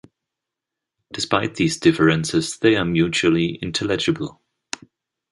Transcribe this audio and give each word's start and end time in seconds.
Despite 1.13 1.53
these 1.53 1.79
differences, 1.79 2.57
they 2.57 2.75
are 2.75 2.83
mutually 2.85 3.59
intelligible. 3.61 4.41